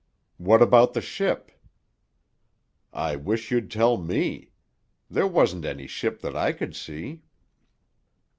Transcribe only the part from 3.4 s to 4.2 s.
you'd tell